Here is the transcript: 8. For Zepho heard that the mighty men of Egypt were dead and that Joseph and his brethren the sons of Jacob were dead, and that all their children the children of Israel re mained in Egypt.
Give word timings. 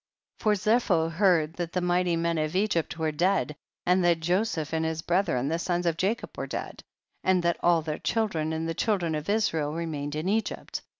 8. 0.39 0.41
For 0.41 0.53
Zepho 0.55 1.11
heard 1.11 1.53
that 1.57 1.73
the 1.73 1.79
mighty 1.79 2.15
men 2.15 2.39
of 2.39 2.55
Egypt 2.55 2.97
were 2.97 3.11
dead 3.11 3.55
and 3.85 4.03
that 4.03 4.19
Joseph 4.19 4.73
and 4.73 4.83
his 4.83 5.03
brethren 5.03 5.47
the 5.47 5.59
sons 5.59 5.85
of 5.85 5.95
Jacob 5.95 6.35
were 6.39 6.47
dead, 6.47 6.81
and 7.23 7.43
that 7.43 7.57
all 7.61 7.83
their 7.83 7.99
children 7.99 8.65
the 8.65 8.73
children 8.73 9.13
of 9.13 9.29
Israel 9.29 9.73
re 9.73 9.85
mained 9.85 10.15
in 10.15 10.27
Egypt. 10.27 10.81